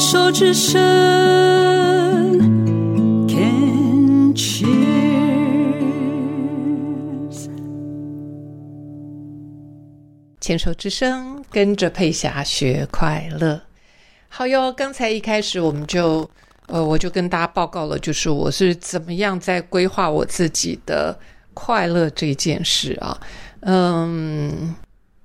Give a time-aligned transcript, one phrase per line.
[0.00, 0.80] 手之声
[3.28, 4.70] ，Can cheers。
[10.40, 13.60] 牵手之声，跟着佩霞学快乐。
[14.30, 16.28] 好哟，刚才一开始我们就，
[16.68, 21.14] 呃，我就跟大家报告了，就是我是怎么样在规划我自己的
[21.52, 23.20] 快乐这件事啊。
[23.60, 24.74] 嗯，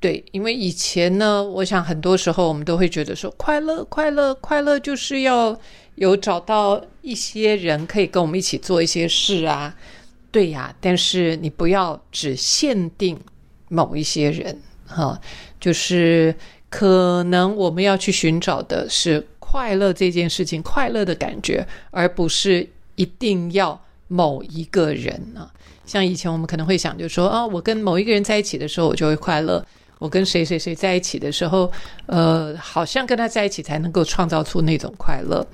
[0.06, 5.59] 对，因为以前呢，我想很多时候我们都会觉得说，快乐，快乐，快乐就是要
[5.96, 9.76] 有找到一些人可以跟我们一起做一些事啊。
[10.30, 13.20] 对呀，但是你不要只限定
[13.68, 15.20] 某一些人哈，
[15.60, 16.35] 就是
[16.70, 25.52] 可能我们要去寻找的是快乐这件事情，快乐的感觉，而不是一定要某一个人啊。
[25.84, 29.60] 像以前我们可能会想，就说啊，我跟某一个人在一起的时候，我就会快乐；
[29.99, 31.72] 我跟谁谁谁在一起的时候，
[32.05, 35.45] 呃，好像跟他在一起才能够创造出那种快乐。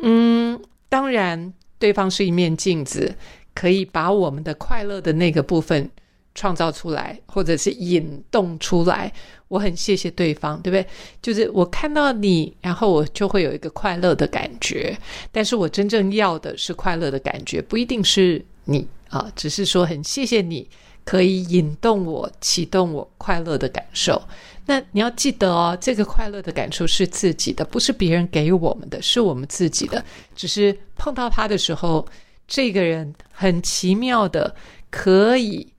[0.00, 3.14] 嗯，当然，对方是一面镜子，
[3.54, 5.88] 可以把我们的快乐的那个部分
[6.34, 9.12] 创造出来，或者是引动出来。
[9.48, 10.86] 我很谢谢对方，对不对？
[11.22, 14.96] 就是我看到你，然后我就会有一个快乐的感觉。
[15.32, 18.86] 但是我真正要的是快乐的感觉，不一定是你。
[19.08, 20.68] 啊，只是说很谢谢你，
[21.08, 24.20] 可以引动我、启动我快乐的感受。
[24.66, 30.04] 那你要记得哦，这个快乐的感受是自己的，不是别人给我们的，是我们自己的。
[30.36, 32.06] 只是碰到他的时候，
[32.46, 34.54] 这个人很奇妙的
[34.90, 35.72] 可以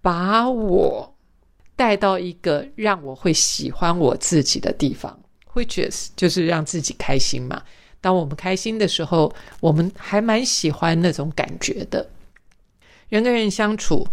[0.00, 1.16] 把我
[1.74, 5.18] 带到一个让我会喜欢我自己的地方
[5.54, 7.60] ，which is 就是让自己开心嘛。
[8.00, 12.08] 当我们开心的时候，我们还蛮喜欢那种感觉的。
[13.08, 14.06] 人跟人相处，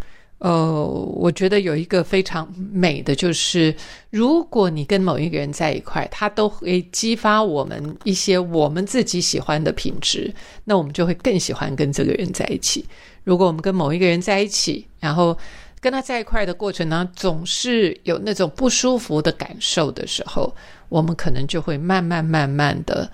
[0.43, 3.73] 呃，我觉得有一个非常美的，就是
[4.09, 10.33] 如果你跟某一个人在一块，他都会激发我们一些我们自己喜欢的品质，
[10.65, 12.85] 那我们就会更喜欢跟这个人在一起。
[13.23, 15.37] 如果我们跟某一个人在一起，然后
[15.79, 20.53] 跟他在一块的过程呢，总是有那种不舒服的感受的时候，
[20.89, 23.09] 我们可能就会慢慢慢慢的，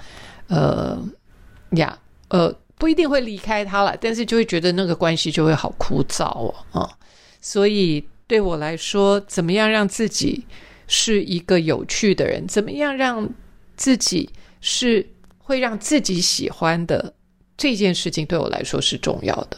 [0.48, 0.98] 呃，
[1.74, 1.96] 呀，
[2.30, 2.52] 呃。
[2.80, 6.90] 不一定会离开他了，但是就会觉得那个关系就会好枯燥哦，啊，
[7.42, 10.46] 所以对我来说，怎么样让自己
[10.88, 12.48] 是一个有趣的人？
[12.48, 13.30] 怎么样让
[13.76, 14.30] 自己
[14.62, 15.08] 是
[15.38, 17.14] 会让自己喜欢的
[17.58, 19.58] 这件事情，对我来说是重要的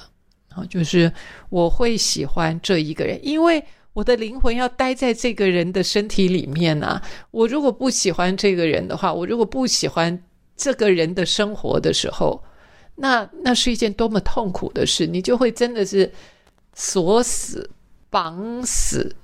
[0.50, 1.12] 啊，就是
[1.50, 7.02] 我会喜欢这一个人，因为我的灵魂要待在这个人的身体里面啊。
[7.32, 10.24] 我如果不喜欢这个人的话，我如果不喜欢
[10.56, 12.44] 这个人的生活的时候。
[12.96, 16.12] 那那是一件多么痛苦的事，你就会真的是
[16.84, 17.70] 锁死、
[18.10, 19.16] 绑死，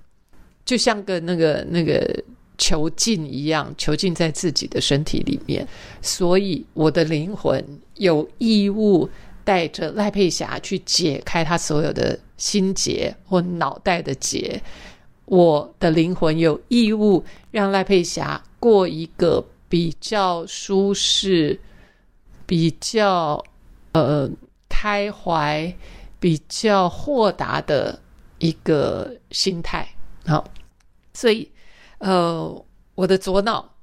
[0.64, 2.24] 就像个那个那个
[2.56, 5.68] 囚禁一样，囚禁在自己的身体里面。
[6.00, 7.66] 所以，我的灵魂
[7.96, 9.10] 有义务
[9.44, 14.62] 带着赖佩霞去解开他所有的心结或脑袋的结。
[15.26, 21.60] 我的灵魂有义务让赖佩霞过一个比较舒适、
[22.46, 23.44] 比较。
[23.94, 24.30] 呃，
[24.70, 25.74] 开怀
[26.20, 28.00] 比较豁达的
[28.40, 29.88] 一个心态，
[30.26, 30.44] 好，
[31.14, 31.52] 所以
[32.00, 33.74] 呃，我的左脑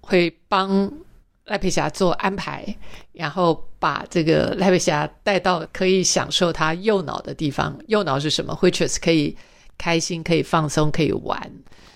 [0.00, 0.92] 会帮
[1.44, 2.76] 赖佩霞做安排，
[3.12, 7.76] 然后把这个赖佩霞带到可以享受他右脑的地方。
[7.88, 9.36] 右脑是什么？which is 可以
[9.76, 11.52] 开心、可以放松、可以玩。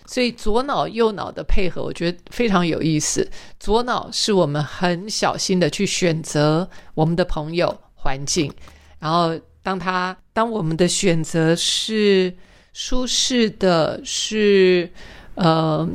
[0.07, 3.29] 所以左脑右脑的配合，我觉得非常有意思。
[3.59, 8.53] 左脑是我们很小心的去选择我们的朋友环境，
[8.99, 12.33] 然后当他当我们的选择是
[12.73, 14.89] 舒适的，是
[15.35, 15.89] 呃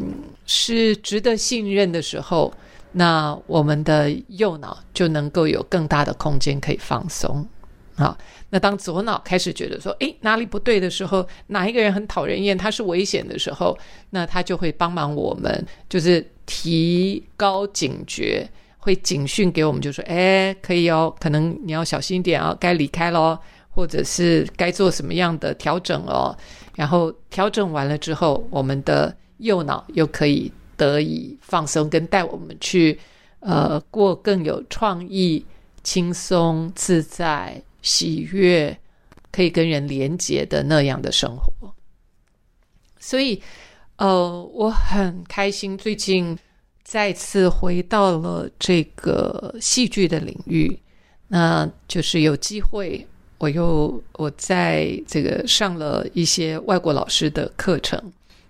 [0.45, 2.53] 是值得信任的时候，
[2.91, 7.47] 那我们的右脑就能够有更大的空间可以放松。
[7.95, 8.17] 好，
[8.49, 13.77] 那当左脑开始觉得说，诶，哪里不对的时候，哪一个人很讨人厌，他是危险的时候，
[14.09, 18.49] 那他就会帮忙我们，就是提高警觉，
[18.79, 23.39] 会警讯给我们，就说，诶，可以哦，可能你要小心一点啊，该离开咯，
[23.71, 26.37] 或者是该做什么样的调整哦。
[26.75, 32.99] 然后调整完了之后，我们的右脑又可以得以放松，跟带我们去，
[33.39, 35.43] 呃，过更有创意、
[35.83, 37.59] 轻松自在。
[37.83, 38.77] 喜悦
[39.31, 41.73] 可以跟人连接的那样的生活，
[42.99, 43.41] 所以，
[43.95, 46.37] 呃，我很开心，最近
[46.83, 50.79] 再次回到了这个戏剧的领域，
[51.27, 53.07] 那就是有机会，
[53.41, 57.99] 我又我在这个上了一些外国老师的课程，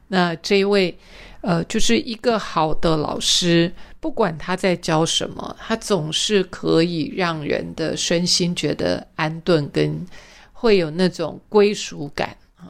[0.10, 0.94] 那这一位，
[1.40, 3.72] 呃，就是一个好的老师，
[4.02, 10.06] 不管他在教什么，他总是可以让人的身心觉得安顿，跟
[10.52, 12.68] 会有那种归属感啊。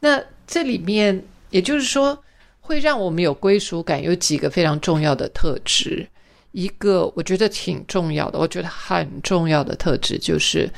[0.00, 2.18] 那这里面，也就是说，
[2.60, 6.08] 会让我们有归属感，有几个非常重要的特质。
[6.52, 10.68] 一个我觉得挺重要的，我觉得很重要的特质就是，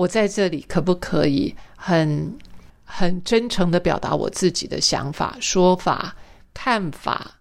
[0.00, 2.38] 我在这里可不可以很。
[2.92, 6.16] 很真诚的表达我自己的想法、说法、
[6.52, 7.40] 看法、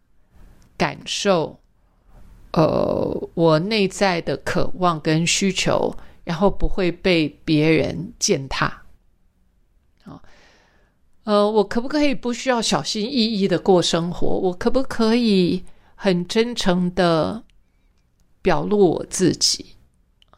[0.77, 1.59] 感受，
[2.51, 8.83] 呃，我内在的渴望跟需求，然后不会被别人践踏。
[10.03, 10.21] 啊，
[11.23, 14.27] 呃，我可不可以不需要小心翼翼的过生活？
[14.27, 15.63] 我可不可以
[15.95, 17.43] 很真诚的
[18.43, 19.77] 表露我自己？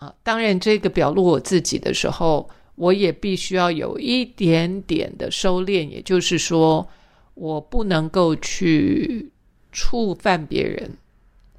[0.02, 2.50] 啊，当然，这个表露我自己的时候。
[2.76, 6.88] 我也必须要有一点点的收敛，也就是说，
[7.36, 9.30] 我不能够去
[9.72, 10.98] 触犯别人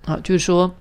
[0.05, 0.19] 啊。
[0.25, 0.75] 就是说，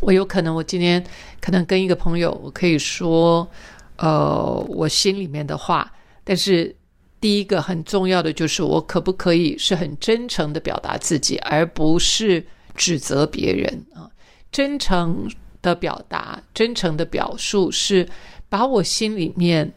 [0.00, 1.02] 我有可能，我今天
[1.40, 3.48] 可能跟一个朋友，我可以说，
[3.96, 5.90] 呃，我心里面的话。
[6.22, 6.76] 但是，
[7.18, 12.44] 第一个很重要的就是，我可不可以是很真诚的表达自己，而不是
[12.74, 14.10] 指责别人啊？
[14.50, 15.30] 真诚
[15.62, 18.06] 的表达，真诚的表述是。
[18.52, 19.72] 把我心里面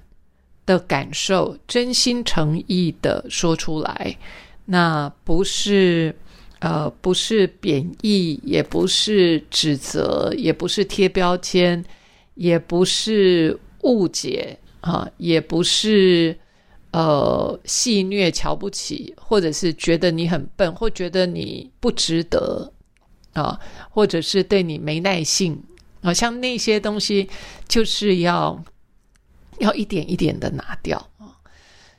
[0.66, 4.18] 的感受真心诚意的说出来，
[4.66, 6.14] 那不是
[6.60, 11.82] 呃，不是贬义，也不是指责，也不是贴标签，
[12.34, 16.38] 也不是误解啊，也不是
[16.92, 22.74] 呃戏谑、瞧不起，或者是觉得你很笨，或觉得你不值得
[23.32, 23.58] 啊，
[23.90, 25.64] 或者是对你没耐性。
[26.06, 27.28] 好像那些东西
[27.68, 28.64] 就是要
[29.58, 31.34] 要一点一点的拿掉啊，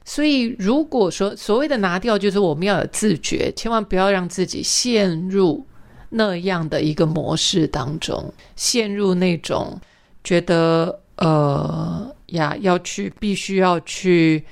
[0.05, 5.67] 所以如果说所谓的拿掉，就是我们要有自觉，千万不要让自己陷入
[6.11, 9.81] 那样的一个模式当中，陷入那种
[10.23, 14.45] 觉得呃呀要去必须要去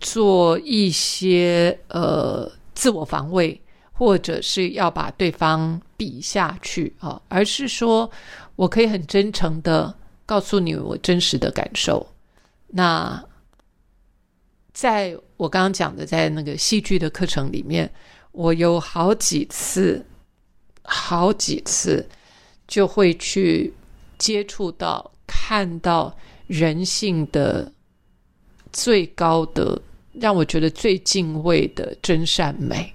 [0.00, 3.60] 做一些呃自我防卫，
[3.96, 8.10] 或者是要把对方比下去啊，而是说。
[8.56, 9.94] 我可以很真诚的
[10.24, 12.06] 告诉你我真实的感受。
[12.68, 13.22] 那
[14.72, 17.92] 在我刚刚讲的，在那个戏剧的课程里面，
[18.32, 20.02] 我有好几次、
[20.84, 22.08] 好几次
[22.66, 23.70] 就会去
[24.16, 26.16] 接触到、看到
[26.46, 27.70] 人性的
[28.72, 29.78] 最高的，
[30.14, 32.90] 让我觉得最敬畏的真善美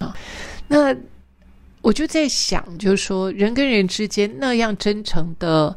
[0.00, 0.14] 啊。
[0.68, 0.94] 那。
[1.82, 5.74] 我就在想，就是说，人跟人之间那样真诚的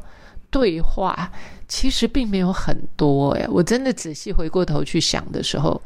[0.50, 1.32] 对话，
[1.66, 3.30] 其实并没有很多。
[3.30, 5.80] 哎，我真的仔细回过头去想的时候，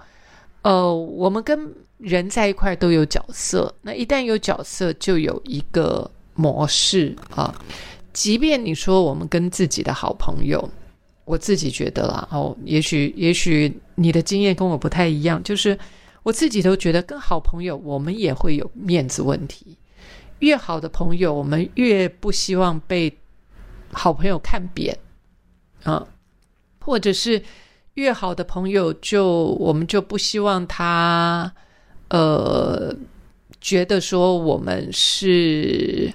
[0.63, 7.55] 呃，我们跟人在一块都有角色，那一旦有角色，就有一个模式啊。
[8.13, 10.69] 即便你说我们跟自己的好朋友，
[11.25, 15.79] 我自己觉得啦，哦，也许也许你的经验跟我不太一样，就是
[16.29, 19.79] 我自己都觉得跟好朋友，我们也会有面子问题。
[20.41, 23.19] 越好的朋友，我们越不希望被
[23.93, 24.99] 好朋友看扁
[25.85, 26.07] 啊，
[26.81, 27.43] 或者是
[27.95, 31.51] 越好的朋友，就我们就不希望他
[32.11, 32.95] 呃
[33.59, 36.13] 觉得说我们是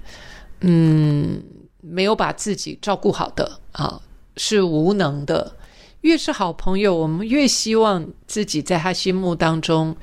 [0.59, 1.43] 嗯
[1.81, 3.99] 没有把自己照顾好的啊，
[4.37, 5.55] 是无能的。
[6.03, 9.93] 越是好朋友，我们越希望自己在他心目当中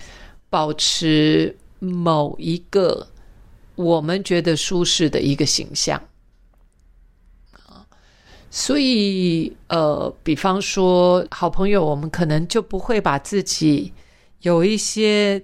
[0.50, 3.07] 保持某一个。
[3.76, 5.99] 我们觉得舒适的一个形象
[7.52, 7.87] 啊，
[8.50, 13.90] 所以呃，比方说好朋友，我们可能就不会把自己
[14.40, 15.42] 有一些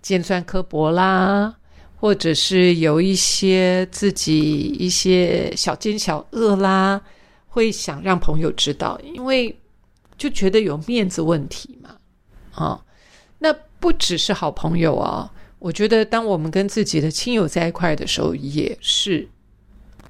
[0.00, 1.54] 尖酸刻薄啦，
[1.94, 7.00] 或者是有一些自己一些小奸小恶啦，
[7.46, 9.56] 会想让朋友知道，因为
[10.16, 11.96] 就觉得有面子问题嘛
[12.52, 12.84] 啊。
[13.38, 15.32] 那不只是好朋友啊。
[15.58, 19.28] 我觉得，当我们跟自己的亲友在一块的时候，也是。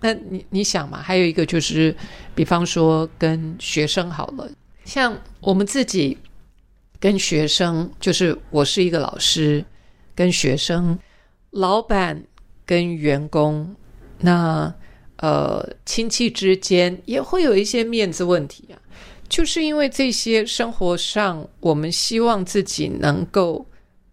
[0.01, 1.03] 那你你想嘛？
[1.03, 1.95] 还有一个就是，
[2.35, 4.51] 比方说跟学生好了，
[4.87, 6.17] 像我们自己
[6.99, 9.63] 跟学生，就是我是一个老师，
[10.15, 10.99] 跟学生、
[11.51, 12.25] 老板
[12.65, 13.77] 跟员工，
[14.21, 14.75] 那
[15.19, 18.81] 呃亲戚之间也会有一些面子问题啊。
[19.33, 23.67] 就是因为这些生活上，我们希望自己能够。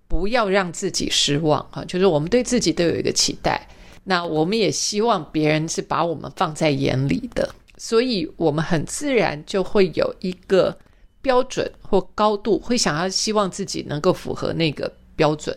[0.07, 1.85] 不要让自己失望啊！
[1.85, 3.67] 就是我们对自己都有一个期待，
[4.05, 7.47] 那我们也希望别人是把我们放在眼里的，
[7.77, 10.75] 所以我们很自然就会有一个
[11.21, 15.55] 标准或高度，会想要希望自己能够符合那个标准。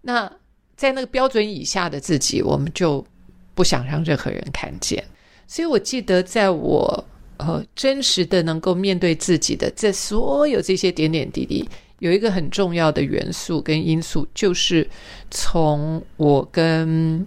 [0.00, 0.32] 那
[0.74, 3.06] 在那个标准以下的自己，我们就
[3.54, 5.04] 不想让任何人看见。
[5.46, 7.04] 所以我记得，在我
[7.36, 14.88] 呃真实的能够面对自己的这所有这些点点滴滴，有一个很重要的元素跟因素，就是
[15.30, 17.26] 从我跟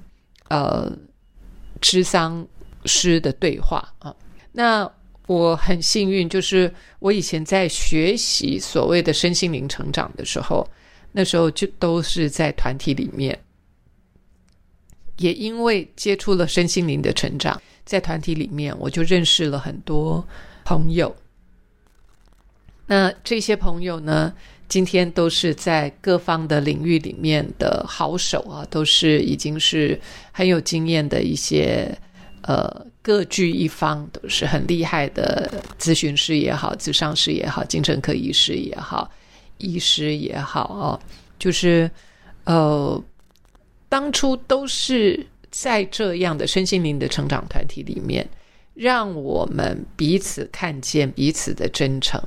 [0.50, 0.92] 呃
[1.82, 2.48] 智商
[2.86, 4.16] 师的对话啊。
[4.52, 4.90] 那
[5.28, 10.66] 我很幸运，就是我以前在学习所谓的身心灵成长的时候，
[11.12, 13.38] 那时候就都是在团体里面，
[15.18, 20.24] 也因为接触了身心灵的成长，在团体里面，我就认识了很多
[20.63, 21.15] 朋友。
[22.86, 24.32] 那这些朋友呢，
[24.70, 30.00] 今天都是在各方的领域里面的好手啊，都是已经是
[30.32, 31.98] 很有经验的一些。
[32.44, 39.12] 呃，各据一方，都是很厉害的咨询师也好，咨商师也好，精神科医师也好，
[39.58, 41.00] 医师也好哦，
[41.38, 41.91] 就是
[42.46, 43.03] 呃，
[43.89, 45.27] 当初都是
[45.60, 48.30] 在这样的身心灵的成长团体里面，
[48.76, 52.22] 让我们彼此看见彼此的真诚，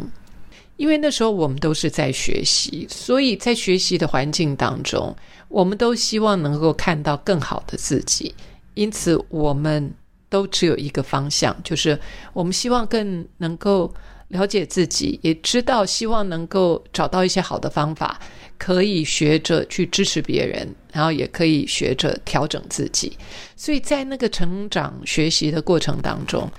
[0.77, 5.15] 因为那时候我们都是在学习，所以在学习的环境当中，
[5.49, 8.35] 我们都希望能够看到更好的自己，
[8.75, 9.95] 因此我们。
[10.31, 11.99] 都只有一个方向，就是
[12.33, 13.93] 我们希望更能够
[14.31, 18.19] 了解自己，也知道希望能够找到一些好的方法，
[18.59, 23.17] 可以学着去支持别人，然后也可以学着调整自己。
[23.55, 26.51] 所以在那个成长学习的过程当中，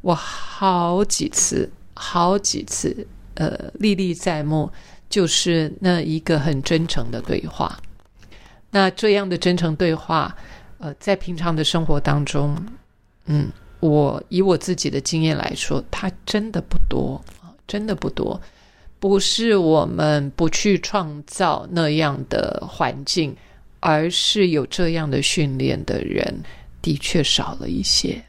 [0.00, 4.70] 我好几次、好几次，呃，历历在目，
[5.08, 7.78] 就是那一个很真诚的对话。
[8.72, 10.36] 那这样的真诚对话，
[10.78, 12.56] 呃，在平常的生活当中。
[13.26, 13.48] 嗯，
[13.80, 18.40] 我以我自己的经验来说，它真的不多啊，真的不多。
[18.98, 23.34] 不是我们不去创造那样的环境，
[23.80, 26.42] 而是有这样的训练的人
[26.82, 28.22] 的确少了一些。